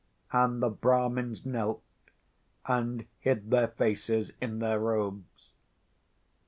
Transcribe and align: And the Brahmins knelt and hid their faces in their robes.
And 0.31 0.63
the 0.63 0.69
Brahmins 0.71 1.45
knelt 1.45 1.83
and 2.65 3.05
hid 3.19 3.51
their 3.51 3.67
faces 3.67 4.33
in 4.41 4.57
their 4.57 4.79
robes. 4.79 5.53